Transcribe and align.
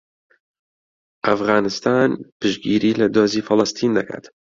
ئەفغانستان 1.27 2.09
پشتگیری 2.39 2.91
لە 2.99 3.07
دۆزی 3.15 3.45
فەڵەستین 3.47 3.91
دەکات. 3.97 4.25